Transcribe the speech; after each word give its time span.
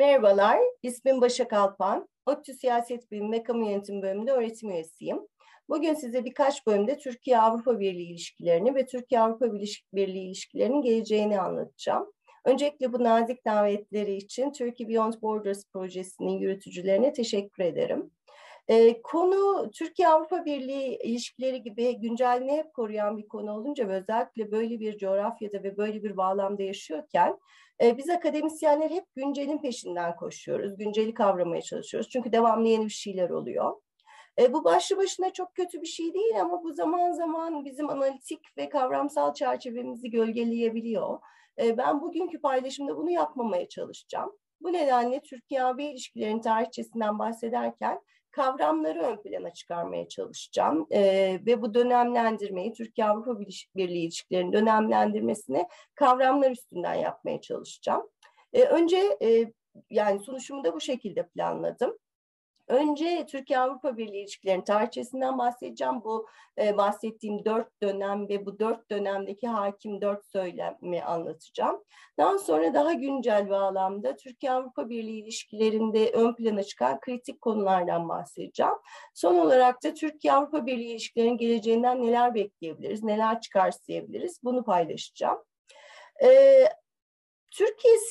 Merhabalar, 0.00 0.58
ismim 0.82 1.20
Başak 1.20 1.52
Alpan. 1.52 2.08
ODTÜ 2.26 2.54
Siyaset 2.54 3.10
Bilimi 3.10 3.42
Kamu 3.42 3.70
Yönetim 3.70 4.02
Bölümünde 4.02 4.32
öğretim 4.32 4.70
üyesiyim. 4.70 5.18
Bugün 5.68 5.94
size 5.94 6.24
birkaç 6.24 6.66
bölümde 6.66 6.98
Türkiye-Avrupa 6.98 7.80
Birliği 7.80 8.10
ilişkilerini 8.10 8.74
ve 8.74 8.86
Türkiye-Avrupa 8.86 9.52
Birliği 9.92 10.26
ilişkilerinin 10.26 10.82
geleceğini 10.82 11.40
anlatacağım. 11.40 12.12
Öncelikle 12.44 12.92
bu 12.92 13.04
nazik 13.04 13.46
davetleri 13.46 14.16
için 14.16 14.52
Turkey 14.52 14.88
Beyond 14.88 15.14
Borders 15.22 15.64
projesinin 15.72 16.38
yürütücülerine 16.38 17.12
teşekkür 17.12 17.64
ederim. 17.64 18.10
Konu 19.02 19.70
Türkiye-Avrupa 19.70 20.44
Birliği 20.44 20.98
ilişkileri 21.04 21.62
gibi 21.62 22.00
güncelliğini 22.00 22.56
hep 22.56 22.74
koruyan 22.74 23.18
bir 23.18 23.28
konu 23.28 23.52
olunca 23.52 23.88
ve 23.88 23.96
özellikle 23.96 24.50
böyle 24.50 24.80
bir 24.80 24.98
coğrafyada 24.98 25.62
ve 25.62 25.76
böyle 25.76 26.02
bir 26.02 26.16
bağlamda 26.16 26.62
yaşıyorken 26.62 27.38
e, 27.82 27.98
biz 27.98 28.10
akademisyenler 28.10 28.90
hep 28.90 29.04
güncelin 29.16 29.58
peşinden 29.58 30.16
koşuyoruz. 30.16 30.76
Günceli 30.76 31.14
kavramaya 31.14 31.62
çalışıyoruz. 31.62 32.10
Çünkü 32.10 32.32
devamlı 32.32 32.68
yeni 32.68 32.84
bir 32.84 32.90
şeyler 32.90 33.30
oluyor. 33.30 33.76
E, 34.38 34.52
bu 34.52 34.64
başlı 34.64 34.96
başına 34.96 35.32
çok 35.32 35.54
kötü 35.54 35.82
bir 35.82 35.86
şey 35.86 36.14
değil 36.14 36.40
ama 36.40 36.62
bu 36.62 36.72
zaman 36.72 37.12
zaman 37.12 37.64
bizim 37.64 37.90
analitik 37.90 38.40
ve 38.58 38.68
kavramsal 38.68 39.34
çerçevemizi 39.34 40.10
gölgeleyebiliyor. 40.10 41.18
E, 41.60 41.76
ben 41.76 42.02
bugünkü 42.02 42.40
paylaşımda 42.40 42.96
bunu 42.96 43.10
yapmamaya 43.10 43.68
çalışacağım. 43.68 44.32
Bu 44.60 44.72
nedenle 44.72 45.20
Türkiye-AB 45.20 45.84
ilişkilerinin 45.84 46.40
tarihçesinden 46.40 47.18
bahsederken 47.18 48.00
kavramları 48.30 49.02
ön 49.02 49.22
plana 49.22 49.50
çıkarmaya 49.50 50.08
çalışacağım 50.08 50.86
e, 50.90 51.00
ve 51.46 51.62
bu 51.62 51.74
dönemlendirmeyi 51.74 52.72
Türkiye-Avrupa 52.72 53.40
Birliği 53.76 54.04
ilişkilerinin 54.04 54.52
dönemlendirmesini 54.52 55.66
kavramlar 55.94 56.50
üstünden 56.50 56.94
yapmaya 56.94 57.40
çalışacağım. 57.40 58.02
E, 58.52 58.62
önce 58.62 59.18
e, 59.22 59.52
yani 59.90 60.20
sunuşumu 60.20 60.64
da 60.64 60.74
bu 60.74 60.80
şekilde 60.80 61.26
planladım. 61.26 61.98
Önce 62.70 63.26
Türkiye-Avrupa 63.26 63.96
Birliği 63.96 64.20
ilişkilerinin 64.20 64.64
tarihçesinden 64.64 65.38
bahsedeceğim. 65.38 66.04
Bu 66.04 66.26
e, 66.58 66.76
bahsettiğim 66.76 67.44
dört 67.44 67.82
dönem 67.82 68.28
ve 68.28 68.46
bu 68.46 68.58
dört 68.58 68.90
dönemdeki 68.90 69.48
hakim 69.48 70.00
dört 70.00 70.26
söylemi 70.26 71.02
anlatacağım. 71.02 71.84
Daha 72.18 72.38
sonra 72.38 72.74
daha 72.74 72.92
güncel 72.92 73.50
bağlamda 73.50 74.16
Türkiye-Avrupa 74.16 74.88
Birliği 74.88 75.22
ilişkilerinde 75.22 76.10
ön 76.10 76.34
plana 76.34 76.62
çıkan 76.62 77.00
kritik 77.00 77.40
konulardan 77.40 78.08
bahsedeceğim. 78.08 78.74
Son 79.14 79.38
olarak 79.38 79.84
da 79.84 79.94
Türkiye-Avrupa 79.94 80.66
Birliği 80.66 80.90
ilişkilerinin 80.90 81.38
geleceğinden 81.38 82.02
neler 82.02 82.34
bekleyebiliriz, 82.34 83.02
neler 83.02 83.40
çıkarsayabiliriz 83.40 84.40
bunu 84.44 84.64
paylaşacağım. 84.64 85.38
Ee, 86.22 86.68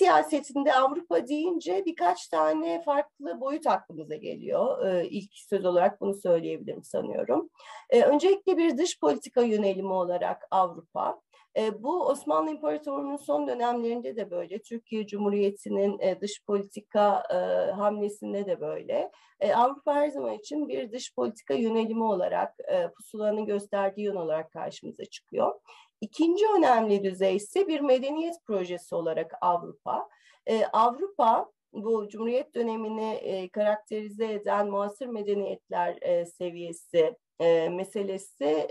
siyasetinde 0.09 0.73
Avrupa 0.73 1.27
deyince 1.27 1.85
birkaç 1.85 2.27
tane 2.27 2.81
farklı 2.85 3.41
boyut 3.41 3.67
aklımıza 3.67 4.15
geliyor. 4.15 4.85
Ee, 4.85 5.07
ilk 5.09 5.31
söz 5.33 5.65
olarak 5.65 6.01
bunu 6.01 6.13
söyleyebilirim 6.13 6.83
sanıyorum. 6.83 7.49
Ee, 7.89 8.01
öncelikle 8.01 8.57
bir 8.57 8.77
dış 8.77 8.99
politika 8.99 9.41
yönelimi 9.41 9.93
olarak 9.93 10.47
Avrupa. 10.51 11.21
Ee, 11.57 11.83
bu 11.83 12.07
Osmanlı 12.07 12.51
İmparatorluğu'nun 12.51 13.17
son 13.17 13.47
dönemlerinde 13.47 14.15
de 14.15 14.31
böyle, 14.31 14.59
Türkiye 14.59 15.07
Cumhuriyeti'nin 15.07 15.99
e, 15.99 16.21
dış 16.21 16.43
politika 16.47 17.23
e, 17.29 17.71
hamlesinde 17.71 18.45
de 18.45 18.61
böyle. 18.61 19.11
E, 19.39 19.53
Avrupa 19.53 19.95
her 19.95 20.09
zaman 20.09 20.33
için 20.33 20.67
bir 20.67 20.91
dış 20.91 21.15
politika 21.15 21.53
yönelimi 21.53 22.03
olarak, 22.03 22.55
e, 22.71 22.87
pusulanın 22.91 23.45
gösterdiği 23.45 24.01
yön 24.01 24.15
olarak 24.15 24.51
karşımıza 24.51 25.05
çıkıyor. 25.05 25.59
İkinci 26.01 26.45
önemli 26.57 27.03
düzey 27.03 27.35
ise 27.35 27.67
bir 27.67 27.79
medeniyet 27.79 28.35
projesi 28.45 28.95
olarak 28.95 29.31
Avrupa. 29.41 30.09
Ee, 30.45 30.65
Avrupa 30.65 31.51
bu 31.73 32.09
Cumhuriyet 32.09 32.55
dönemini 32.55 33.11
e, 33.11 33.49
karakterize 33.49 34.33
eden 34.33 34.67
muasır 34.69 35.07
medeniyetler 35.07 35.97
e, 36.01 36.25
seviyesi 36.25 37.15
e, 37.39 37.69
meselesi 37.69 38.67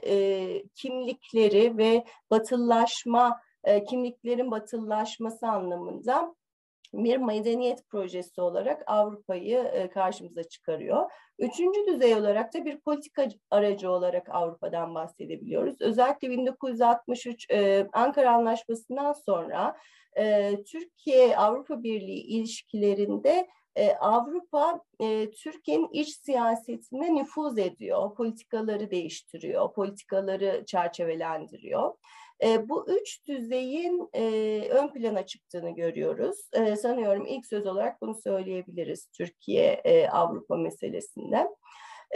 kimlikleri 0.74 1.78
ve 1.78 2.04
batıllaşma, 2.30 3.40
e, 3.64 3.84
kimliklerin 3.84 4.50
batıllaşması 4.50 5.46
anlamında 5.46 6.34
bir 6.94 7.16
medeniyet 7.16 7.88
projesi 7.88 8.40
olarak 8.40 8.82
Avrupa'yı 8.86 9.58
e, 9.58 9.90
karşımıza 9.90 10.42
çıkarıyor. 10.42 11.10
Üçüncü 11.38 11.86
düzey 11.86 12.14
olarak 12.14 12.54
da 12.54 12.64
bir 12.64 12.80
politika 12.80 13.28
aracı 13.50 13.90
olarak 13.90 14.28
Avrupa'dan 14.30 14.94
bahsedebiliyoruz. 14.94 15.80
Özellikle 15.80 16.30
1963 16.30 17.50
e, 17.50 17.86
Ankara 17.92 18.32
Anlaşması'ndan 18.32 19.12
sonra 19.12 19.76
e, 20.18 20.54
Türkiye-Avrupa 20.64 21.82
Birliği 21.82 22.22
ilişkilerinde 22.22 23.48
Avrupa 24.00 24.80
Türkiye'nin 25.42 25.88
iç 25.92 26.08
siyasetine 26.08 27.14
nüfuz 27.14 27.58
ediyor, 27.58 28.14
politikaları 28.14 28.90
değiştiriyor, 28.90 29.72
politikaları 29.72 30.64
çerçevelendiriyor. 30.66 31.94
E, 32.42 32.68
bu 32.68 32.90
üç 32.90 33.26
düzeyin 33.26 34.08
e, 34.12 34.22
ön 34.70 34.88
plana 34.88 35.26
çıktığını 35.26 35.70
görüyoruz. 35.70 36.50
E, 36.52 36.76
sanıyorum 36.76 37.26
ilk 37.26 37.46
söz 37.46 37.66
olarak 37.66 38.02
bunu 38.02 38.14
söyleyebiliriz 38.14 39.06
Türkiye-Avrupa 39.06 40.58
e, 40.58 40.62
meselesinde. 40.62 41.48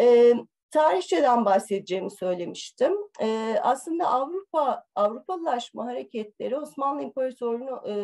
E, 0.00 0.34
tarihçeden 0.70 1.44
bahsedeceğimi 1.44 2.10
söylemiştim. 2.10 2.92
E, 3.20 3.56
aslında 3.62 4.06
Avrupa 4.06 4.84
Avrupalılaşma 4.94 5.86
hareketleri 5.86 6.56
Osmanlı 6.56 7.02
İmparatorluğu'nu 7.02 7.90
e, 7.90 7.94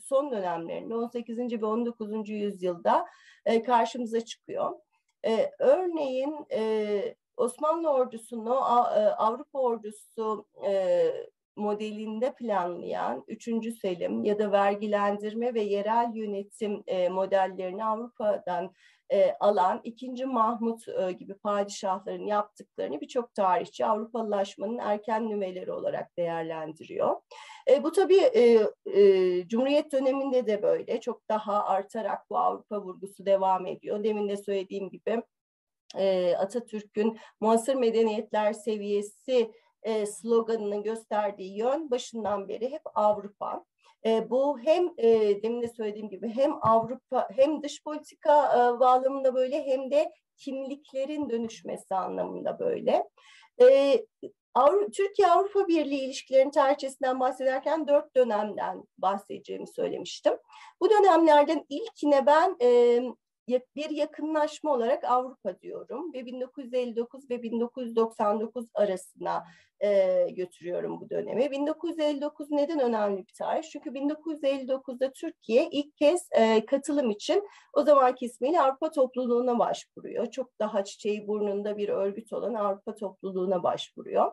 son 0.00 0.30
dönemlerinde 0.30 0.94
18. 0.94 1.38
ve 1.38 1.66
19. 1.66 2.28
yüzyılda 2.28 3.06
e, 3.46 3.62
karşımıza 3.62 4.20
çıkıyor. 4.20 4.72
E, 5.26 5.50
örneğin 5.58 6.46
e, 6.52 7.14
Osmanlı 7.36 7.90
ordusunu 7.90 8.54
Avrupa 9.18 9.58
ordusu 9.58 10.46
e, 10.66 11.06
modelinde 11.56 12.34
planlayan 12.34 13.24
3. 13.28 13.48
Selim 13.80 14.24
ya 14.24 14.38
da 14.38 14.52
vergilendirme 14.52 15.54
ve 15.54 15.60
yerel 15.60 16.10
yönetim 16.14 16.82
e, 16.86 17.08
modellerini 17.08 17.84
Avrupa'dan 17.84 18.72
e, 19.12 19.36
alan 19.40 19.80
2. 19.84 20.26
Mahmut 20.26 20.88
e, 20.88 21.12
gibi 21.12 21.34
padişahların 21.34 22.26
yaptıklarını 22.26 23.00
birçok 23.00 23.34
tarihçi 23.34 23.86
Avrupalılaşmanın 23.86 24.78
erken 24.78 25.28
nüveleri 25.28 25.72
olarak 25.72 26.16
değerlendiriyor. 26.16 27.16
E, 27.70 27.82
bu 27.82 27.92
tabii 27.92 28.20
e, 28.34 28.42
e, 28.86 29.48
Cumhuriyet 29.48 29.92
döneminde 29.92 30.46
de 30.46 30.62
böyle 30.62 31.00
çok 31.00 31.28
daha 31.28 31.64
artarak 31.64 32.30
bu 32.30 32.38
Avrupa 32.38 32.82
vurgusu 32.82 33.26
devam 33.26 33.66
ediyor. 33.66 34.04
Demin 34.04 34.28
de 34.28 34.36
söylediğim 34.36 34.90
gibi 34.90 35.22
e, 35.98 36.34
Atatürk'ün 36.36 37.18
muasır 37.40 37.74
medeniyetler 37.74 38.52
seviyesi 38.52 39.52
e, 39.82 40.06
sloganının 40.06 40.82
gösterdiği 40.82 41.58
yön 41.58 41.90
başından 41.90 42.48
beri 42.48 42.72
hep 42.72 42.82
Avrupa. 42.94 43.64
E, 44.06 44.30
bu 44.30 44.58
hem 44.58 44.90
e, 44.98 45.42
demin 45.42 45.62
de 45.62 45.68
söylediğim 45.68 46.08
gibi 46.08 46.28
hem 46.28 46.52
Avrupa 46.62 47.28
hem 47.36 47.62
dış 47.62 47.82
politika 47.84 48.44
e, 48.46 48.80
bağlamında 48.80 49.34
böyle 49.34 49.66
hem 49.66 49.90
de 49.90 50.12
kimliklerin 50.36 51.30
dönüşmesi 51.30 51.94
anlamında 51.94 52.58
böyle. 52.58 53.08
E, 53.62 53.98
Avru 54.54 54.90
Türkiye-Avrupa 54.90 55.68
Birliği 55.68 56.00
ilişkilerinin 56.00 56.50
tarihçesinden 56.50 57.20
bahsederken 57.20 57.88
dört 57.88 58.16
dönemden 58.16 58.84
bahsedeceğimi 58.98 59.66
söylemiştim. 59.68 60.34
Bu 60.80 60.90
dönemlerden 60.90 61.66
ilkine 61.68 62.26
ben 62.26 62.56
e, 62.62 63.00
bir 63.48 63.90
yakınlaşma 63.90 64.72
olarak 64.72 65.04
Avrupa 65.04 65.60
diyorum 65.60 66.12
ve 66.14 66.26
1959 66.26 67.30
ve 67.30 67.42
1999 67.42 68.66
arasına 68.74 69.44
e, 69.82 70.26
götürüyorum 70.30 71.00
bu 71.00 71.10
dönemi. 71.10 71.50
1959 71.50 72.50
neden 72.50 72.80
önemli 72.80 73.18
bir 73.18 73.32
tarih? 73.38 73.62
Çünkü 73.62 73.90
1959'da 73.90 75.12
Türkiye 75.12 75.68
ilk 75.70 75.96
kez 75.96 76.28
e, 76.32 76.66
katılım 76.66 77.10
için 77.10 77.48
o 77.72 77.82
zamanki 77.82 78.26
ismiyle 78.26 78.60
Avrupa 78.60 78.90
Topluluğu'na 78.90 79.58
başvuruyor. 79.58 80.30
Çok 80.30 80.58
daha 80.58 80.84
çiçeği 80.84 81.28
burnunda 81.28 81.76
bir 81.76 81.88
örgüt 81.88 82.32
olan 82.32 82.54
Avrupa 82.54 82.94
Topluluğu'na 82.94 83.62
başvuruyor. 83.62 84.32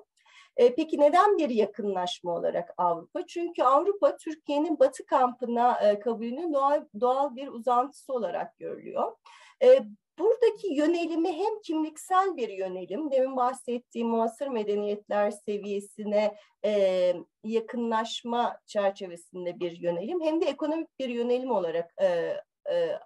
E, 0.58 0.76
peki 0.76 1.00
neden 1.00 1.38
bir 1.38 1.50
yakınlaşma 1.50 2.36
olarak 2.36 2.74
Avrupa? 2.78 3.26
Çünkü 3.28 3.64
Avrupa 3.64 4.18
Türkiye'nin 4.18 4.80
Batı 4.80 5.06
kampına 5.06 5.80
e, 5.80 6.00
kabulünün 6.00 6.54
doğal, 6.54 6.86
doğal 7.00 7.36
bir 7.36 7.48
uzantısı 7.48 8.14
olarak 8.14 8.58
görülüyor. 8.58 9.16
E, 9.64 9.84
buradaki 10.20 10.74
yönelimi 10.74 11.34
hem 11.34 11.62
kimliksel 11.64 12.38
bir 12.38 12.50
yönelim, 12.50 13.12
demin 13.12 13.36
bahsettiğim 13.36 14.08
muasır 14.08 14.48
medeniyetler 14.48 15.32
seviyesine 15.32 16.36
e, 16.66 17.14
yakınlaşma 17.44 18.60
çerçevesinde 18.66 19.60
bir 19.60 19.72
yönelim, 19.72 20.22
hem 20.22 20.42
de 20.42 20.46
ekonomik 20.46 21.00
bir 21.00 21.10
yönelim 21.10 21.52
olarak 21.52 21.94
e, 22.02 22.36
e, 22.72 23.00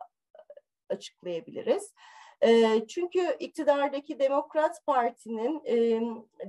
açıklayabiliriz. 0.90 1.94
Çünkü 2.88 3.36
iktidardaki 3.40 4.19
Demokrat 4.19 4.86
Parti'nin 4.86 5.63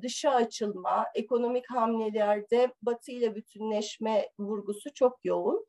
dışa 0.02 0.30
açılma, 0.30 1.06
ekonomik 1.14 1.70
hamlelerde 1.70 2.74
Batı 2.82 3.12
ile 3.12 3.34
bütünleşme 3.34 4.28
vurgusu 4.38 4.94
çok 4.94 5.24
yoğun. 5.24 5.66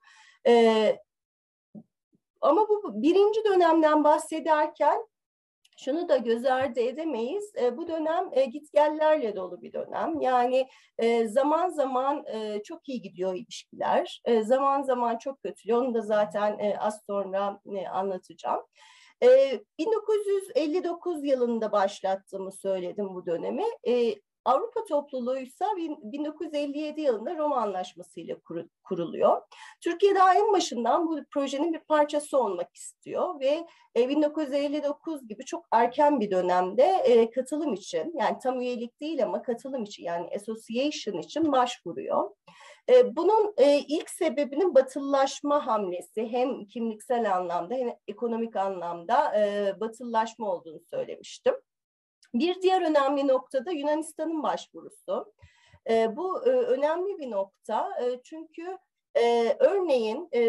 ama 2.41 2.69
bu 2.69 3.01
birinci 3.01 3.43
dönemden 3.45 4.03
bahsederken 4.03 5.07
şunu 5.77 6.09
da 6.09 6.17
göz 6.17 6.45
ardı 6.45 6.79
edemeyiz. 6.79 7.53
Bu 7.71 7.87
dönem 7.87 8.29
e, 8.31 8.45
gitgellerle 8.45 9.35
dolu 9.35 9.61
bir 9.61 9.73
dönem. 9.73 10.21
Yani 10.21 10.67
zaman 11.27 11.69
zaman 11.69 12.25
çok 12.63 12.89
iyi 12.89 13.01
gidiyor 13.01 13.35
ilişkiler. 13.35 14.21
Zaman 14.41 14.81
zaman 14.81 15.17
çok 15.17 15.41
kötü. 15.41 15.75
Onu 15.75 15.93
da 15.93 16.01
zaten 16.01 16.75
az 16.79 17.03
sonra 17.07 17.61
e, 17.75 17.87
anlatacağım. 17.87 18.61
E, 19.23 19.59
1959 19.79 21.25
yılında 21.25 21.71
başlattığımı 21.71 22.51
söyledim 22.51 23.15
bu 23.15 23.25
dönemi. 23.25 23.65
E, 23.87 24.15
Avrupa 24.45 24.83
topluluğuysa 24.83 25.65
1957 25.77 27.01
yılında 27.01 27.37
Roma 27.37 27.61
Anlaşması 27.61 28.19
ile 28.19 28.37
kuruluyor. 28.83 29.41
Türkiye 29.81 30.15
daha 30.15 30.35
en 30.35 30.53
başından 30.53 31.07
bu 31.07 31.19
projenin 31.33 31.73
bir 31.73 31.79
parçası 31.79 32.37
olmak 32.37 32.75
istiyor 32.75 33.39
ve 33.39 33.67
1959 33.95 35.23
e, 35.23 35.25
gibi 35.25 35.45
çok 35.45 35.65
erken 35.71 36.19
bir 36.19 36.31
dönemde 36.31 36.83
e, 36.83 37.29
katılım 37.31 37.73
için 37.73 38.13
yani 38.15 38.37
tam 38.43 38.61
üyelik 38.61 39.01
değil 39.01 39.23
ama 39.23 39.41
katılım 39.41 39.83
için 39.83 40.03
yani 40.03 40.29
association 40.35 41.17
için 41.17 41.51
başvuruyor. 41.51 42.29
E, 42.89 43.15
bunun 43.15 43.53
ilk 43.87 44.09
sebebinin 44.09 44.75
batıllaşma 44.75 45.67
hamlesi 45.67 46.27
hem 46.27 46.65
kimliksel 46.65 47.35
anlamda 47.35 47.75
hem 47.75 47.89
ekonomik 48.07 48.55
anlamda 48.55 49.33
batıllaşma 49.79 50.51
olduğunu 50.51 50.79
söylemiştim. 50.79 51.55
Bir 52.33 52.61
diğer 52.61 52.81
önemli 52.81 53.27
nokta 53.27 53.65
da 53.65 53.71
Yunanistan'ın 53.71 54.43
başvurusu. 54.43 55.33
E, 55.89 56.15
bu 56.15 56.45
e, 56.45 56.49
önemli 56.49 57.17
bir 57.19 57.31
nokta 57.31 57.89
e, 58.03 58.21
çünkü 58.23 58.77
e, 59.15 59.55
örneğin 59.59 60.29
e, 60.33 60.41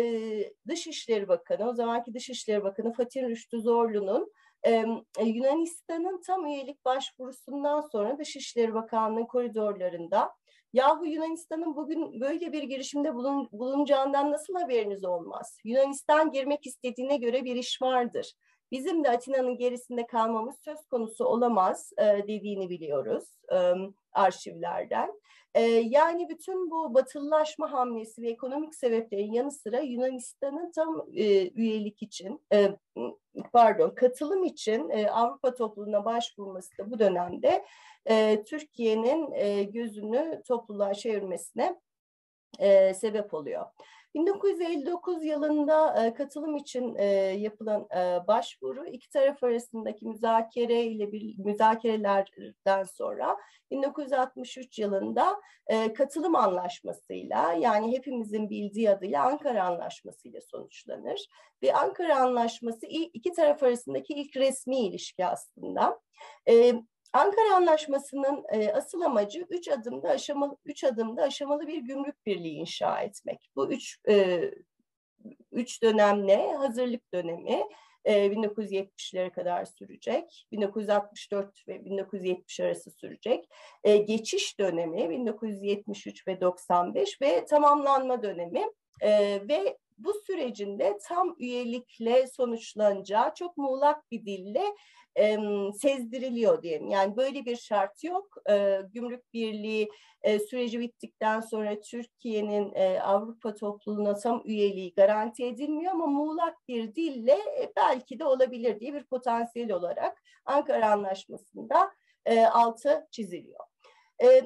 Dışişleri 0.68 1.28
Bakanı, 1.28 1.68
o 1.68 1.74
zamanki 1.74 2.14
Dışişleri 2.14 2.64
Bakanı 2.64 2.92
Fatih 2.92 3.22
Rüştü 3.22 3.60
Zorlu'nun 3.60 4.32
e, 4.66 4.84
Yunanistan'ın 5.24 6.20
tam 6.26 6.46
üyelik 6.46 6.84
başvurusundan 6.84 7.80
sonra 7.80 8.18
Dışişleri 8.18 8.74
Bakanlığı 8.74 9.26
koridorlarında 9.26 10.32
yahu 10.76 11.06
Yunanistan'ın 11.06 11.76
bugün 11.76 12.20
böyle 12.20 12.52
bir 12.52 12.62
girişimde 12.62 13.14
bulun, 13.14 13.48
bulunacağından 13.52 14.32
nasıl 14.32 14.54
haberiniz 14.54 15.04
olmaz? 15.04 15.58
Yunanistan 15.64 16.30
girmek 16.30 16.66
istediğine 16.66 17.16
göre 17.16 17.44
bir 17.44 17.56
iş 17.56 17.82
vardır 17.82 18.32
bizim 18.72 19.04
de 19.04 19.10
Atina'nın 19.10 19.56
gerisinde 19.56 20.06
kalmamız 20.06 20.56
söz 20.64 20.86
konusu 20.86 21.24
olamaz 21.24 21.92
e, 21.98 22.04
dediğini 22.04 22.70
biliyoruz 22.70 23.24
e, 23.52 23.72
arşivlerden. 24.12 25.12
E, 25.54 25.62
yani 25.62 26.28
bütün 26.28 26.70
bu 26.70 26.94
batılılaşma 26.94 27.72
hamlesi 27.72 28.22
ve 28.22 28.30
ekonomik 28.30 28.74
sebeplerin 28.74 29.32
yanı 29.32 29.50
sıra 29.50 29.80
Yunanistan'ın 29.80 30.72
tam 30.72 31.06
e, 31.14 31.50
üyelik 31.50 32.02
için, 32.02 32.40
e, 32.52 32.76
pardon 33.52 33.90
katılım 33.90 34.44
için 34.44 34.90
e, 34.90 35.10
Avrupa 35.10 35.54
topluluğuna 35.54 36.04
başvurması 36.04 36.78
da 36.78 36.90
bu 36.90 36.98
dönemde 36.98 37.64
e, 38.10 38.44
Türkiye'nin 38.46 39.32
e, 39.32 39.62
gözünü 39.62 40.42
topluluğa 40.46 40.94
çevirmesine 40.94 41.80
e, 42.58 42.94
sebep 42.94 43.34
oluyor. 43.34 43.66
1959 44.16 45.24
yılında 45.24 46.04
e, 46.04 46.14
katılım 46.14 46.56
için 46.56 46.94
e, 46.98 47.04
yapılan 47.38 47.86
e, 47.96 48.26
başvuru 48.26 48.86
iki 48.86 49.10
taraf 49.10 49.44
arasındaki 49.44 50.06
müzakere 50.06 50.82
ile 50.82 51.12
bir 51.12 51.38
müzakerelerden 51.38 52.82
sonra 52.82 53.36
1963 53.70 54.78
yılında 54.78 55.40
e, 55.66 55.92
katılım 55.92 56.36
anlaşmasıyla 56.36 57.52
yani 57.52 57.96
hepimizin 57.96 58.50
bildiği 58.50 58.90
adıyla 58.90 59.24
Ankara 59.24 59.64
Anlaşması 59.64 60.28
ile 60.28 60.40
sonuçlanır. 60.40 61.26
Ve 61.62 61.74
Ankara 61.74 62.20
Anlaşması 62.20 62.86
iki 62.86 63.32
taraf 63.32 63.62
arasındaki 63.62 64.14
ilk 64.14 64.36
resmi 64.36 64.78
ilişki 64.78 65.26
aslında. 65.26 66.00
E, 66.48 66.74
Ankara 67.16 67.56
Anlaşması'nın 67.56 68.44
e, 68.52 68.72
asıl 68.72 69.00
amacı 69.00 69.46
üç 69.50 69.68
adımda 69.68 70.08
aşamalı 70.08 70.56
üç 70.64 70.84
adımda 70.84 71.22
aşamalı 71.22 71.66
bir 71.66 71.78
gümrük 71.78 72.26
birliği 72.26 72.54
inşa 72.54 73.00
etmek. 73.00 73.50
Bu 73.56 73.72
üç 73.72 73.98
e, 74.08 74.40
üç 75.52 75.82
dönem 75.82 76.26
ne? 76.26 76.56
Hazırlık 76.56 77.12
dönemi 77.12 77.62
e, 78.04 78.26
1970'lere 78.26 79.30
kadar 79.30 79.64
sürecek. 79.64 80.46
1964 80.52 81.68
ve 81.68 81.84
1970 81.84 82.60
arası 82.60 82.90
sürecek. 82.90 83.48
E, 83.84 83.96
geçiş 83.96 84.58
dönemi 84.58 85.10
1973 85.10 86.28
ve 86.28 86.40
95 86.40 87.20
ve 87.22 87.44
tamamlanma 87.44 88.22
dönemi 88.22 88.64
e, 89.00 89.40
ve 89.48 89.78
bu 89.98 90.12
sürecinde 90.26 90.98
tam 91.02 91.36
üyelikle 91.38 92.26
sonuçlanacağı 92.26 93.34
çok 93.34 93.56
muğlak 93.56 94.10
bir 94.10 94.26
dille 94.26 94.64
e, 95.18 95.38
sezdiriliyor 95.78 96.62
diyelim. 96.62 96.88
Yani 96.88 97.16
böyle 97.16 97.44
bir 97.44 97.56
şart 97.56 98.04
yok. 98.04 98.36
E, 98.50 98.80
Gümrük 98.92 99.34
Birliği 99.34 99.88
e, 100.22 100.38
süreci 100.38 100.80
bittikten 100.80 101.40
sonra 101.40 101.80
Türkiye'nin 101.80 102.72
e, 102.74 103.00
Avrupa 103.00 103.54
topluluğuna 103.54 104.14
tam 104.14 104.42
üyeliği 104.44 104.94
garanti 104.94 105.44
edilmiyor 105.44 105.92
ama 105.92 106.06
muğlak 106.06 106.68
bir 106.68 106.94
dille 106.94 107.32
e, 107.32 107.72
belki 107.76 108.18
de 108.18 108.24
olabilir 108.24 108.80
diye 108.80 108.94
bir 108.94 109.04
potansiyel 109.04 109.72
olarak 109.72 110.22
Ankara 110.44 110.92
Anlaşması'nda 110.92 111.90
e, 112.26 112.44
altı 112.46 113.06
çiziliyor. 113.10 113.64
E, 114.22 114.42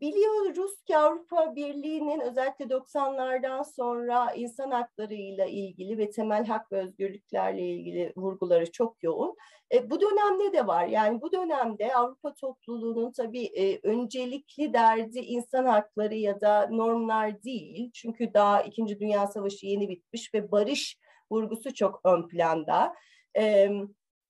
Biliyoruz 0.00 0.82
ki 0.86 0.96
Avrupa 0.96 1.56
Birliği'nin 1.56 2.20
özellikle 2.20 2.64
90'lardan 2.64 3.64
sonra 3.64 4.32
insan 4.32 4.70
haklarıyla 4.70 5.46
ilgili 5.46 5.98
ve 5.98 6.10
temel 6.10 6.46
hak 6.46 6.72
ve 6.72 6.80
özgürlüklerle 6.80 7.62
ilgili 7.62 8.12
vurguları 8.16 8.72
çok 8.72 9.02
yoğun. 9.02 9.36
E, 9.72 9.90
bu 9.90 10.00
dönemde 10.00 10.52
de 10.52 10.66
var. 10.66 10.86
Yani 10.86 11.20
bu 11.20 11.32
dönemde 11.32 11.94
Avrupa 11.94 12.34
topluluğunun 12.34 13.12
tabii 13.12 13.44
e, 13.44 13.80
öncelikli 13.82 14.72
derdi 14.72 15.18
insan 15.18 15.64
hakları 15.64 16.14
ya 16.14 16.40
da 16.40 16.68
normlar 16.70 17.42
değil. 17.42 17.90
Çünkü 17.94 18.34
daha 18.34 18.62
İkinci 18.62 19.00
Dünya 19.00 19.26
Savaşı 19.26 19.66
yeni 19.66 19.88
bitmiş 19.88 20.34
ve 20.34 20.50
barış 20.50 20.98
vurgusu 21.30 21.74
çok 21.74 22.00
ön 22.04 22.28
planda. 22.28 22.94
E, 23.36 23.70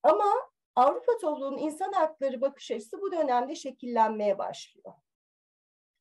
ama 0.02 0.25
Avrupa 0.76 1.12
topluluğunun 1.20 1.58
insan 1.58 1.93
hakları 1.93 2.40
bakış 2.40 2.70
açısı 2.70 3.00
bu 3.00 3.12
dönemde 3.12 3.55
şekillenmeye 3.55 4.38
başlıyor. 4.38 4.94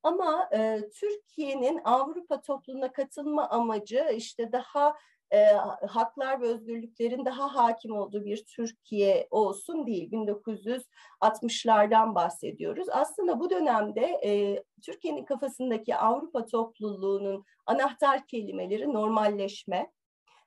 Ama 0.03 0.49
e, 0.53 0.81
Türkiye'nin 0.93 1.81
Avrupa 1.83 2.41
topluluğuna 2.41 2.91
katılma 2.91 3.49
amacı 3.49 4.11
işte 4.15 4.51
daha 4.51 4.95
e, 5.31 5.45
haklar 5.87 6.41
ve 6.41 6.47
özgürlüklerin 6.47 7.25
daha 7.25 7.55
hakim 7.55 7.97
olduğu 7.97 8.25
bir 8.25 8.45
Türkiye 8.45 9.27
olsun 9.31 9.87
değil. 9.87 10.11
1960'lardan 10.11 12.15
bahsediyoruz. 12.15 12.89
Aslında 12.89 13.39
bu 13.39 13.49
dönemde 13.49 14.19
e, 14.23 14.63
Türkiye'nin 14.81 15.25
kafasındaki 15.25 15.95
Avrupa 15.95 16.45
topluluğunun 16.45 17.45
anahtar 17.65 18.27
kelimeleri 18.27 18.93
normalleşme, 18.93 19.91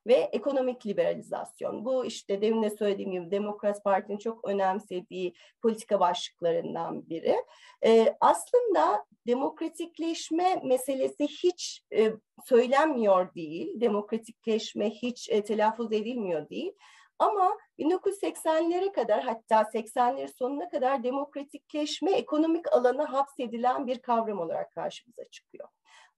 ve 0.06 0.14
ekonomik 0.14 0.86
liberalizasyon. 0.86 1.84
Bu 1.84 2.04
işte 2.04 2.42
demin 2.42 2.62
de 2.62 2.70
söylediğim 2.70 3.10
gibi 3.10 3.30
Demokrat 3.30 3.84
Parti'nin 3.84 4.18
çok 4.18 4.48
önemsediği 4.48 5.34
politika 5.62 6.00
başlıklarından 6.00 7.08
biri. 7.08 7.36
Ee, 7.84 8.16
aslında 8.20 9.04
demokratikleşme 9.26 10.60
meselesi 10.64 11.26
hiç 11.26 11.82
e, 11.96 12.12
söylenmiyor 12.44 13.34
değil, 13.34 13.80
demokratikleşme 13.80 14.90
hiç 14.90 15.28
e, 15.30 15.44
telaffuz 15.44 15.92
edilmiyor 15.92 16.48
değil. 16.48 16.72
Ama 17.18 17.58
1980'lere 17.78 18.92
kadar 18.92 19.22
hatta 19.22 19.62
80'lerin 19.62 20.38
sonuna 20.38 20.68
kadar 20.68 21.02
demokratikleşme 21.02 22.12
ekonomik 22.12 22.72
alana 22.72 23.12
hapsedilen 23.12 23.86
bir 23.86 23.98
kavram 23.98 24.40
olarak 24.40 24.72
karşımıza 24.72 25.24
çıkıyor. 25.30 25.68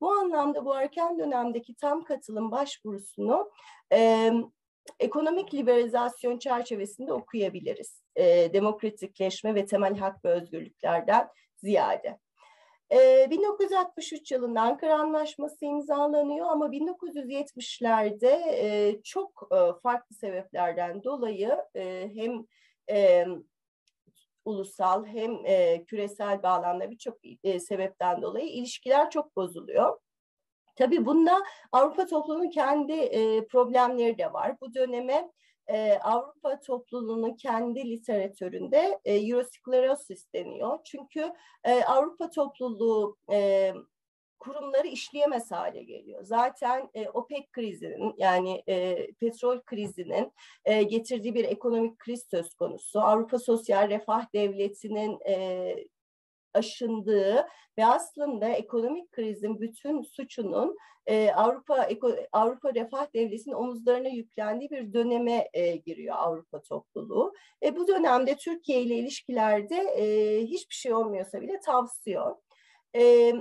Bu 0.00 0.10
anlamda 0.10 0.64
bu 0.64 0.76
erken 0.76 1.18
dönemdeki 1.18 1.74
tam 1.74 2.04
katılım 2.04 2.50
başvurusunu 2.50 3.50
e, 3.92 4.30
ekonomik 5.00 5.54
liberalizasyon 5.54 6.38
çerçevesinde 6.38 7.12
okuyabiliriz. 7.12 8.02
E, 8.16 8.52
demokratikleşme 8.52 9.54
ve 9.54 9.66
temel 9.66 9.96
hak 9.96 10.24
ve 10.24 10.28
özgürlüklerden 10.28 11.28
ziyade. 11.56 12.18
1963 12.94 14.32
yılında 14.32 14.60
Ankara 14.60 14.98
Anlaşması 14.98 15.64
imzalanıyor 15.64 16.46
ama 16.46 16.66
1970'lerde 16.66 18.26
e, 18.50 19.00
çok 19.02 19.48
e, 19.52 19.80
farklı 19.82 20.16
sebeplerden 20.16 21.04
dolayı 21.04 21.56
e, 21.74 22.10
hem 22.14 22.46
ulusal 24.44 25.06
hem 25.06 25.44
küresel 25.84 26.42
bağlamda 26.42 26.90
birçok 26.90 27.18
sebepten 27.60 28.22
dolayı 28.22 28.46
ilişkiler 28.46 29.10
çok 29.10 29.36
bozuluyor. 29.36 29.98
Tabii 30.76 31.06
bunda 31.06 31.42
Avrupa 31.72 32.06
toplumunun 32.06 32.50
kendi 32.50 33.10
problemleri 33.48 34.18
de 34.18 34.32
var. 34.32 34.60
Bu 34.60 34.74
döneme 34.74 35.30
e, 35.68 35.98
Avrupa 35.98 36.60
topluluğunun 36.60 37.36
kendi 37.36 37.90
literatüründe 37.90 39.00
e, 39.04 39.14
Eurosklerosis 39.14 40.32
deniyor. 40.34 40.78
Çünkü 40.84 41.32
e, 41.64 41.84
Avrupa 41.84 42.30
topluluğu 42.30 43.16
e, 43.32 43.72
kurumları 44.38 44.86
işleyemez 44.86 45.50
hale 45.50 45.82
geliyor. 45.82 46.22
Zaten 46.24 46.90
e, 46.94 47.08
OPEC 47.08 47.52
krizinin 47.52 48.14
yani 48.18 48.62
e, 48.68 49.06
petrol 49.12 49.60
krizinin 49.60 50.32
e, 50.64 50.82
getirdiği 50.82 51.34
bir 51.34 51.44
ekonomik 51.44 51.98
kriz 51.98 52.26
söz 52.30 52.54
konusu. 52.54 53.00
Avrupa 53.00 53.38
Sosyal 53.38 53.88
Refah 53.88 54.32
Devleti'nin 54.34 55.18
e, 55.28 55.74
aşındığı 56.54 57.46
ve 57.78 57.86
aslında 57.86 58.48
ekonomik 58.48 59.12
krizin 59.12 59.60
bütün 59.60 60.02
suçunun 60.02 60.76
e, 61.06 61.30
Avrupa 61.30 61.88
Avrupa 62.32 62.74
Refah 62.74 63.14
Devleti'nin 63.14 63.54
omuzlarına 63.54 64.08
yüklendiği 64.08 64.70
bir 64.70 64.92
döneme 64.92 65.48
e, 65.52 65.76
giriyor 65.76 66.16
Avrupa 66.18 66.62
topluluğu. 66.62 67.32
E, 67.62 67.76
bu 67.76 67.88
dönemde 67.88 68.36
Türkiye 68.36 68.82
ile 68.82 68.94
ilişkilerde 68.94 69.76
e, 69.76 70.40
hiçbir 70.46 70.74
şey 70.74 70.94
olmuyorsa 70.94 71.40
bile 71.40 71.60
tavsiyor. 71.60 72.36
E, 72.96 73.32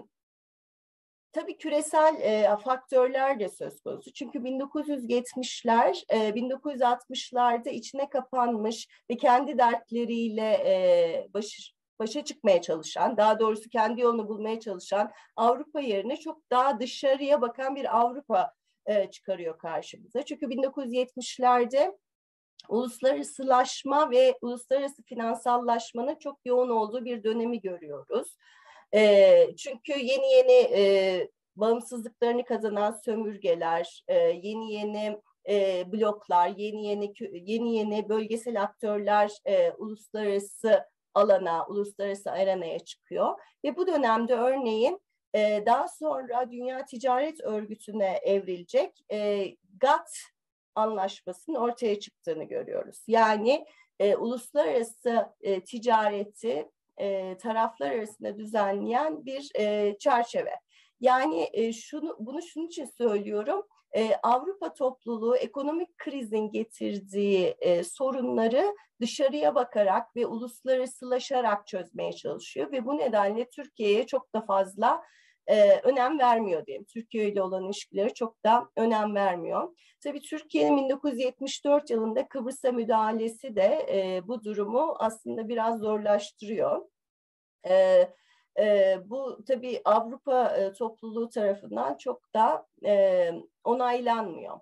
Tabii 1.33 1.57
küresel 1.57 2.15
e, 2.21 2.57
faktörler 2.57 3.39
de 3.39 3.49
söz 3.49 3.81
konusu. 3.81 4.13
Çünkü 4.13 4.39
1970'ler, 4.39 6.03
e, 6.09 6.17
1960'larda 6.29 7.69
içine 7.69 8.09
kapanmış 8.09 8.87
ve 9.09 9.17
kendi 9.17 9.57
dertleriyle 9.57 10.51
e, 10.51 11.27
baş, 11.33 11.73
başa 11.99 12.23
çıkmaya 12.23 12.61
çalışan, 12.61 13.17
daha 13.17 13.39
doğrusu 13.39 13.69
kendi 13.69 14.01
yolunu 14.01 14.27
bulmaya 14.27 14.59
çalışan 14.59 15.11
Avrupa 15.35 15.81
yerine 15.81 16.17
çok 16.17 16.51
daha 16.51 16.79
dışarıya 16.79 17.41
bakan 17.41 17.75
bir 17.75 17.99
Avrupa 17.99 18.53
e, 18.85 19.11
çıkarıyor 19.11 19.57
karşımıza. 19.57 20.23
Çünkü 20.23 20.45
1970'lerde 20.45 21.97
uluslararasılaşma 22.69 24.11
ve 24.11 24.37
uluslararası 24.41 25.03
finansallaşmanın 25.03 26.15
çok 26.15 26.39
yoğun 26.45 26.69
olduğu 26.69 27.05
bir 27.05 27.23
dönemi 27.23 27.61
görüyoruz. 27.61 28.37
E, 28.95 29.55
çünkü 29.57 29.99
yeni 29.99 30.31
yeni 30.31 30.69
e, 30.75 31.29
bağımsızlıklarını 31.55 32.45
kazanan 32.45 32.91
sömürgeler, 32.91 34.03
e, 34.07 34.17
yeni 34.17 34.73
yeni 34.73 35.17
e, 35.49 35.85
bloklar, 35.91 36.47
yeni 36.47 36.87
yeni 36.87 37.13
yeni 37.31 37.75
yeni 37.75 38.09
bölgesel 38.09 38.61
aktörler 38.61 39.31
e, 39.45 39.71
uluslararası 39.71 40.92
alana, 41.13 41.65
uluslararası 41.67 42.31
arenaya 42.31 42.79
çıkıyor. 42.79 43.39
Ve 43.65 43.75
bu 43.75 43.87
dönemde 43.87 44.33
örneğin 44.33 45.01
e, 45.35 45.63
daha 45.65 45.87
sonra 45.87 46.51
Dünya 46.51 46.85
Ticaret 46.85 47.41
Örgütü'ne 47.41 48.19
evrilecek 48.23 49.05
e, 49.11 49.47
GATT 49.79 50.17
anlaşmasının 50.75 51.55
ortaya 51.55 51.99
çıktığını 51.99 52.43
görüyoruz. 52.43 53.03
Yani 53.07 53.65
e, 53.99 54.15
uluslararası 54.15 55.29
e, 55.41 55.63
ticareti 55.63 56.69
e, 56.97 57.37
taraflar 57.37 57.91
arasında 57.91 58.37
düzenleyen 58.37 59.25
bir 59.25 59.51
e, 59.59 59.95
çerçeve. 59.99 60.53
Yani 60.99 61.49
e, 61.53 61.73
şunu 61.73 62.15
bunu 62.19 62.41
şunun 62.41 62.67
için 62.67 62.85
söylüyorum. 62.85 63.67
E, 63.95 64.15
Avrupa 64.23 64.73
topluluğu 64.73 65.35
ekonomik 65.35 65.97
krizin 65.97 66.51
getirdiği 66.51 67.55
e, 67.59 67.83
sorunları 67.83 68.75
dışarıya 69.01 69.55
bakarak 69.55 70.15
ve 70.15 70.25
uluslararasılaşarak 70.25 71.67
çözmeye 71.67 72.13
çalışıyor 72.13 72.71
ve 72.71 72.85
bu 72.85 72.97
nedenle 72.97 73.49
Türkiye'ye 73.49 74.05
çok 74.07 74.33
da 74.33 74.41
fazla 74.41 75.03
e, 75.47 75.79
önem 75.79 76.19
vermiyor 76.19 76.65
diyeyim. 76.65 76.85
Türkiye 76.85 77.27
ile 77.29 77.41
olan 77.41 77.65
ilişkileri 77.65 78.13
çok 78.13 78.43
da 78.45 78.69
önem 78.75 79.15
vermiyor. 79.15 79.75
Tabii 80.03 80.21
Türkiye'nin 80.21 80.77
1974 80.77 81.89
yılında 81.89 82.27
Kıbrıs'a 82.27 82.71
müdahalesi 82.71 83.55
de 83.55 83.85
e, 83.89 84.27
bu 84.27 84.43
durumu 84.43 84.95
aslında 84.99 85.49
biraz 85.49 85.79
zorlaştırıyor. 85.79 86.81
E, 87.67 88.07
e, 88.59 88.97
bu 89.05 89.43
tabii 89.47 89.81
Avrupa 89.85 90.47
e, 90.47 90.73
topluluğu 90.73 91.29
tarafından 91.29 91.97
çok 91.97 92.33
da 92.33 92.67
e, 92.85 93.31
onaylanmıyor. 93.63 94.59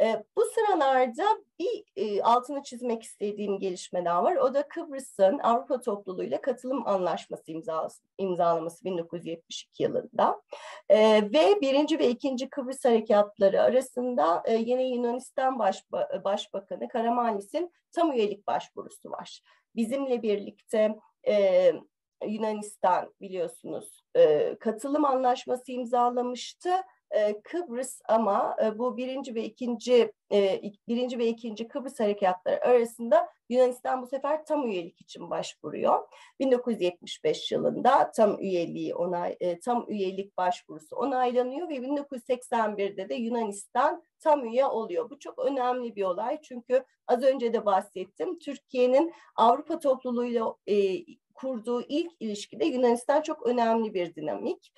E, 0.00 0.24
bu 0.36 0.42
sıralarda 0.54 1.24
bir 1.58 1.84
e, 1.96 2.22
altını 2.22 2.62
çizmek 2.62 3.02
istediğim 3.02 3.58
gelişme 3.58 4.04
daha 4.04 4.24
var. 4.24 4.36
O 4.36 4.54
da 4.54 4.68
Kıbrıs'ın 4.68 5.38
Avrupa 5.38 5.80
topluluğuyla 5.80 6.40
katılım 6.40 6.88
anlaşması 6.88 7.52
imzası, 7.52 8.02
imzalaması 8.18 8.84
1972 8.84 9.82
yılında. 9.82 10.42
E, 10.88 11.22
ve 11.32 11.60
birinci 11.60 11.98
ve 11.98 12.08
ikinci 12.08 12.50
Kıbrıs 12.50 12.84
harekatları 12.84 13.62
arasında 13.62 14.42
e, 14.46 14.54
yine 14.54 14.88
Yunanistan 14.88 15.58
Başba 15.58 16.08
Başbakanı 16.24 16.88
Karamanlis'in 16.88 17.72
tam 17.92 18.12
üyelik 18.12 18.46
başvurusu 18.46 19.10
var. 19.10 19.42
Bizimle 19.76 20.22
birlikte 20.22 20.98
e, 21.28 21.72
Yunanistan 22.26 23.14
biliyorsunuz 23.20 24.00
e, 24.16 24.56
katılım 24.60 25.04
anlaşması 25.04 25.72
imzalamıştı. 25.72 26.70
E, 27.10 27.40
Kıbrıs 27.42 28.00
ama 28.08 28.56
e, 28.64 28.78
bu 28.78 28.96
birinci 28.96 29.34
ve 29.34 29.44
ikinci 29.44 30.12
e, 30.32 30.62
birinci 30.88 31.18
ve 31.18 31.26
ikinci 31.26 31.68
Kıbrıs 31.68 32.00
harekatları 32.00 32.64
arasında 32.64 33.28
Yunanistan 33.48 34.02
bu 34.02 34.06
sefer 34.06 34.44
tam 34.44 34.68
üyelik 34.68 35.00
için 35.00 35.30
başvuruyor. 35.30 36.08
1975 36.40 37.52
yılında 37.52 38.10
tam 38.10 38.40
üyeliği 38.40 38.94
onay 38.94 39.38
tam 39.64 39.86
üyelik 39.88 40.36
başvurusu 40.36 40.96
onaylanıyor 40.96 41.68
ve 41.68 41.74
1981'de 41.74 43.08
de 43.08 43.14
Yunanistan 43.14 44.02
tam 44.20 44.44
üye 44.44 44.66
oluyor. 44.66 45.10
Bu 45.10 45.18
çok 45.18 45.38
önemli 45.38 45.96
bir 45.96 46.02
olay 46.02 46.40
çünkü 46.42 46.84
az 47.06 47.22
önce 47.22 47.52
de 47.52 47.66
bahsettim. 47.66 48.38
Türkiye'nin 48.38 49.12
Avrupa 49.36 49.78
topluluğuyla 49.78 50.54
kurduğu 51.34 51.82
ilk 51.82 52.12
ilişkide 52.20 52.64
Yunanistan 52.64 53.22
çok 53.22 53.46
önemli 53.46 53.94
bir 53.94 54.14
dinamik. 54.14 54.72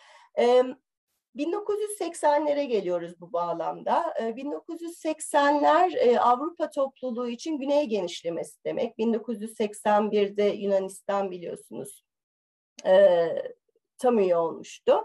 E, 1.38 1.42
1980'lere 1.42 2.64
geliyoruz 2.64 3.20
bu 3.20 3.32
bağlamda. 3.32 4.14
1980'ler 4.18 5.98
e, 5.98 6.18
Avrupa 6.18 6.70
topluluğu 6.70 7.28
için 7.28 7.58
güney 7.58 7.86
genişlemesi 7.86 8.64
demek. 8.64 8.98
1981'de 8.98 10.44
Yunanistan 10.44 11.30
biliyorsunuz 11.30 12.04
e, 12.86 13.28
tam 13.98 14.18
üye 14.18 14.36
olmuştu. 14.36 15.04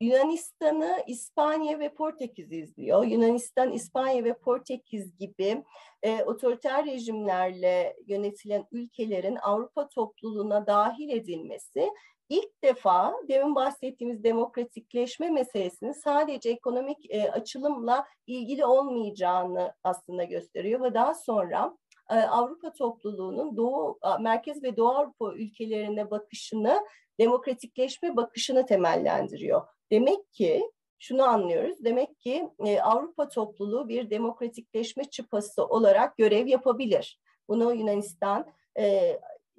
Yunanistan'ı 0.00 1.02
İspanya 1.06 1.78
ve 1.78 1.94
Portekiz 1.94 2.52
izliyor. 2.52 3.04
Yunanistan, 3.04 3.72
İspanya 3.72 4.24
ve 4.24 4.38
Portekiz 4.38 5.16
gibi 5.16 5.64
e, 6.02 6.22
otoriter 6.24 6.86
rejimlerle 6.86 7.96
yönetilen 8.06 8.66
ülkelerin 8.72 9.36
Avrupa 9.36 9.88
topluluğuna 9.88 10.66
dahil 10.66 11.10
edilmesi 11.10 11.90
ilk 12.28 12.62
defa 12.64 13.14
demin 13.28 13.54
bahsettiğimiz 13.54 14.24
demokratikleşme 14.24 15.30
meselesinin 15.30 15.92
sadece 15.92 16.50
ekonomik 16.50 17.10
e, 17.10 17.30
açılımla 17.30 18.06
ilgili 18.26 18.64
olmayacağını 18.64 19.74
aslında 19.84 20.24
gösteriyor 20.24 20.82
ve 20.82 20.94
daha 20.94 21.14
sonra 21.14 21.76
e, 22.10 22.14
Avrupa 22.14 22.72
topluluğunun 22.72 23.56
Doğu, 23.56 23.98
Merkez 24.20 24.62
ve 24.62 24.76
Doğu 24.76 24.88
Avrupa 24.88 25.34
ülkelerine 25.34 26.10
bakışını, 26.10 26.80
demokratikleşme 27.18 28.16
bakışını 28.16 28.66
temellendiriyor. 28.66 29.75
Demek 29.90 30.32
ki 30.32 30.70
şunu 30.98 31.22
anlıyoruz. 31.22 31.84
Demek 31.84 32.18
ki 32.18 32.48
e, 32.66 32.80
Avrupa 32.80 33.28
topluluğu 33.28 33.88
bir 33.88 34.10
demokratikleşme 34.10 35.04
çıpası 35.04 35.66
olarak 35.66 36.16
görev 36.16 36.46
yapabilir. 36.46 37.20
Bunu 37.48 37.74
Yunanistan, 37.74 38.46
e, 38.78 38.84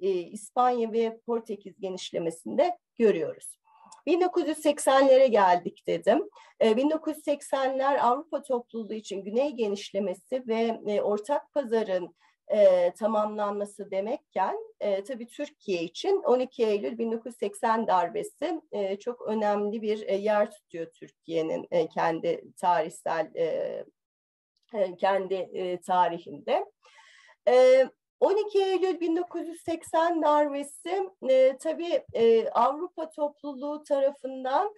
e, 0.00 0.10
İspanya 0.10 0.92
ve 0.92 1.20
Portekiz 1.26 1.80
genişlemesinde 1.80 2.78
görüyoruz. 2.98 3.58
1980'lere 4.06 5.26
geldik 5.26 5.84
dedim. 5.86 6.28
E, 6.60 6.70
1980'ler 6.70 8.00
Avrupa 8.00 8.42
topluluğu 8.42 8.94
için 8.94 9.24
güney 9.24 9.50
genişlemesi 9.50 10.44
ve 10.46 10.80
e, 10.86 11.00
ortak 11.00 11.52
pazarın 11.54 12.14
e, 12.50 12.92
tamamlanması 12.98 13.90
demekken 13.90 14.56
e, 14.80 15.04
tabii 15.04 15.26
Türkiye 15.26 15.82
için 15.82 16.22
12 16.22 16.64
Eylül 16.64 16.98
1980 16.98 17.86
darbesi 17.86 18.60
e, 18.72 18.98
çok 18.98 19.28
önemli 19.28 19.82
bir 19.82 20.08
e, 20.08 20.14
yer 20.16 20.50
tutuyor 20.50 20.86
Türkiye'nin 20.92 21.66
e, 21.70 21.88
kendi 21.88 22.44
tarihsel 22.56 23.30
e, 23.34 23.84
e, 24.74 24.96
kendi 24.96 25.34
e, 25.34 25.80
tarihinde. 25.80 26.64
E, 27.48 27.86
12 28.20 28.58
Eylül 28.58 29.00
1980 29.00 30.22
darbesi 30.22 31.10
e, 31.30 31.56
tabii 31.58 32.04
e, 32.12 32.48
Avrupa 32.48 33.10
topluluğu 33.10 33.82
tarafından 33.82 34.74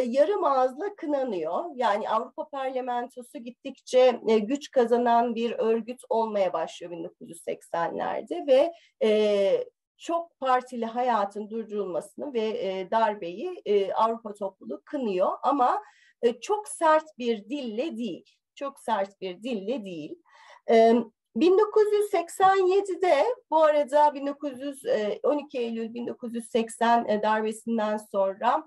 yarım 0.00 0.44
ağızla 0.44 0.96
kınanıyor. 0.96 1.64
Yani 1.74 2.08
Avrupa 2.08 2.48
Parlamentosu 2.48 3.38
gittikçe 3.38 4.20
e, 4.28 4.38
güç 4.38 4.70
kazanan 4.70 5.34
bir 5.34 5.52
örgüt 5.52 6.00
olmaya 6.08 6.52
başlıyor 6.52 6.92
1980'lerde 6.92 8.46
ve 8.46 8.72
e, 9.02 9.64
çok 9.96 10.38
partili 10.40 10.86
hayatın 10.86 11.50
durdurulmasını 11.50 12.34
ve 12.34 12.40
e, 12.40 12.90
darbeyi 12.90 13.62
e, 13.64 13.92
Avrupa 13.92 14.34
topluluğu 14.34 14.82
kınıyor 14.84 15.28
ama 15.42 15.82
e, 16.22 16.40
çok 16.40 16.68
sert 16.68 17.18
bir 17.18 17.48
dille 17.48 17.96
değil. 17.96 18.24
Çok 18.54 18.80
sert 18.80 19.20
bir 19.20 19.42
dille 19.42 19.84
değil. 19.84 20.22
E, 20.70 20.94
1987'de 21.36 23.24
bu 23.50 23.64
arada 23.64 24.14
1912 24.14 25.58
e, 25.58 25.62
Eylül 25.62 25.94
1980 25.94 27.08
e, 27.08 27.22
darbesinden 27.22 27.96
sonra 27.96 28.64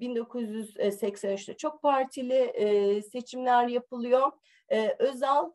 1983'te 0.00 1.56
çok 1.56 1.82
partili 1.82 2.52
seçimler 3.12 3.68
yapılıyor. 3.68 4.32
Özal 4.98 5.50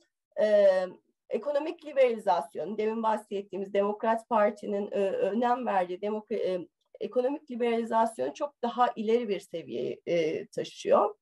ekonomik 1.29 1.85
liberalizasyon, 1.85 2.77
demin 2.77 3.03
bahsettiğimiz 3.03 3.73
Demokrat 3.73 4.29
Parti'nin 4.29 4.91
önem 4.91 5.65
verdiği 5.65 6.01
demokra- 6.01 6.67
ekonomik 6.99 7.51
liberalizasyon 7.51 8.31
çok 8.31 8.61
daha 8.61 8.87
ileri 8.95 9.29
bir 9.29 9.39
seviyeye 9.39 10.47
taşıyor. 10.55 11.15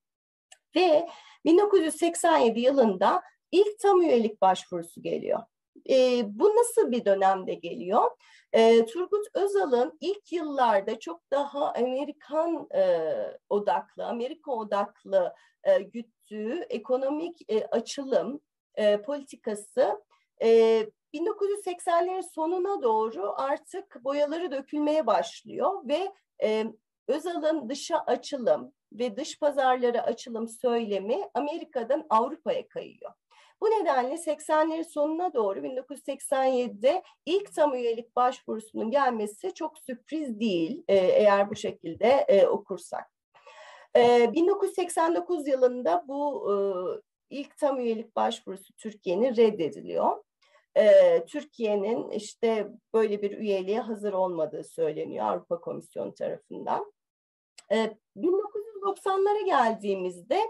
Ve 0.76 1.08
1987 1.44 2.60
yılında 2.60 3.22
ilk 3.52 3.78
tam 3.78 4.02
üyelik 4.02 4.40
başvurusu 4.40 5.02
geliyor. 5.02 5.42
E, 5.90 6.22
bu 6.38 6.56
nasıl 6.56 6.90
bir 6.90 7.04
dönemde 7.04 7.54
geliyor? 7.54 8.10
E, 8.52 8.86
Turgut 8.86 9.26
Özal'ın 9.34 9.98
ilk 10.00 10.32
yıllarda 10.32 10.98
çok 10.98 11.30
daha 11.30 11.72
Amerikan 11.72 12.68
e, 12.74 13.08
odaklı, 13.48 14.06
Amerika 14.06 14.52
odaklı 14.52 15.34
e, 15.64 15.78
güttüğü 15.78 16.66
ekonomik 16.70 17.50
e, 17.52 17.66
açılım 17.66 18.40
e, 18.74 19.02
politikası 19.02 20.02
e, 20.42 20.48
1980'lerin 21.14 22.22
sonuna 22.22 22.82
doğru 22.82 23.34
artık 23.36 24.04
boyaları 24.04 24.50
dökülmeye 24.50 25.06
başlıyor 25.06 25.88
ve 25.88 26.12
e, 26.42 26.64
Özal'ın 27.08 27.68
dışa 27.68 27.98
açılım 27.98 28.72
ve 28.92 29.16
dış 29.16 29.38
pazarlara 29.38 30.02
açılım 30.02 30.48
söylemi 30.48 31.28
Amerika'dan 31.34 32.06
Avrupa'ya 32.10 32.68
kayıyor. 32.68 33.12
Bu 33.60 33.66
nedenle 33.66 34.14
80'lerin 34.14 34.84
sonuna 34.84 35.34
doğru 35.34 35.60
1987'de 35.60 37.02
ilk 37.26 37.54
tam 37.54 37.74
üyelik 37.74 38.16
başvurusunun 38.16 38.90
gelmesi 38.90 39.54
çok 39.54 39.78
sürpriz 39.78 40.40
değil 40.40 40.84
e, 40.88 40.96
eğer 40.96 41.50
bu 41.50 41.56
şekilde 41.56 42.06
e, 42.28 42.46
okursak. 42.46 43.10
E, 43.96 44.32
1989 44.32 45.48
yılında 45.48 46.04
bu 46.08 46.52
e, 46.52 46.56
ilk 47.30 47.56
tam 47.58 47.80
üyelik 47.80 48.16
başvurusu 48.16 48.74
Türkiye'nin 48.74 49.36
reddediliyor. 49.36 50.24
E, 50.76 51.24
Türkiye'nin 51.24 52.10
işte 52.10 52.68
böyle 52.94 53.22
bir 53.22 53.30
üyeliğe 53.30 53.80
hazır 53.80 54.12
olmadığı 54.12 54.64
söyleniyor 54.64 55.26
Avrupa 55.26 55.60
Komisyonu 55.60 56.14
tarafından. 56.14 56.92
E, 57.72 57.96
1990'lara 58.16 59.44
geldiğimizde 59.44 60.40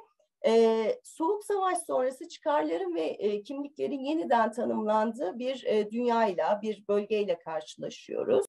e, 0.47 1.01
Soğuk 1.05 1.45
Savaş 1.45 1.79
sonrası 1.79 2.29
çıkarların 2.29 2.95
ve 2.95 3.05
e, 3.05 3.43
kimliklerin 3.43 4.01
yeniden 4.01 4.53
tanımlandığı 4.53 5.39
bir 5.39 5.65
e, 5.65 5.91
dünyayla, 5.91 6.63
bir 6.63 6.85
bölgeyle 6.89 7.39
karşılaşıyoruz. 7.39 8.45